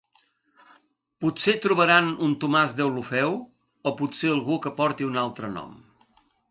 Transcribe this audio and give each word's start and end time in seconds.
Potser 1.25 1.53
trobaran 1.67 2.09
un 2.29 2.33
Tomàs 2.45 2.75
Deulofeu, 2.81 3.39
o 3.93 3.97
potser 4.01 4.35
algú 4.39 4.61
que 4.67 4.77
porti 4.83 5.11
un 5.13 5.25
altre 5.29 5.57
nom. 5.59 5.81